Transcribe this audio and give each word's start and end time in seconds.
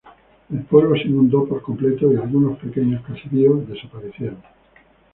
El 0.51 0.63
pueblo 0.63 0.95
se 0.95 1.07
inundó 1.07 1.45
por 1.47 1.61
completo 1.61 2.11
y 2.11 2.15
algunos 2.15 2.57
pequeños 2.57 3.05
caserío 3.05 3.57
desaparecieron. 3.69 4.41